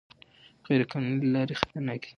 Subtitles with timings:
[0.67, 2.09] غیر قانوني لارې خطرناکې دي.